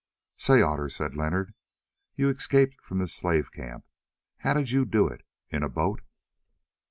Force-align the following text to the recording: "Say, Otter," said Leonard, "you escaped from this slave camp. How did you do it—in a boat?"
"Say, 0.37 0.63
Otter," 0.63 0.89
said 0.89 1.13
Leonard, 1.15 1.53
"you 2.15 2.29
escaped 2.29 2.81
from 2.81 2.97
this 2.97 3.13
slave 3.13 3.51
camp. 3.51 3.85
How 4.39 4.55
did 4.55 4.71
you 4.71 4.83
do 4.83 5.07
it—in 5.07 5.61
a 5.61 5.69
boat?" 5.69 6.01